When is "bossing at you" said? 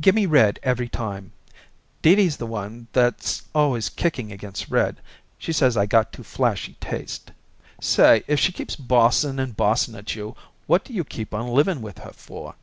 9.56-10.36